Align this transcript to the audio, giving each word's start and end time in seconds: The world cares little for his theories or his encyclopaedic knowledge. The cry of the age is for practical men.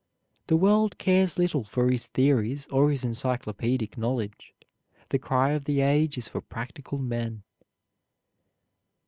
The 0.47 0.55
world 0.57 0.97
cares 0.97 1.37
little 1.37 1.63
for 1.63 1.91
his 1.91 2.07
theories 2.07 2.65
or 2.71 2.89
his 2.89 3.03
encyclopaedic 3.03 3.99
knowledge. 3.99 4.51
The 5.09 5.19
cry 5.19 5.51
of 5.51 5.65
the 5.65 5.81
age 5.81 6.17
is 6.17 6.27
for 6.27 6.41
practical 6.41 6.97
men. 6.97 7.43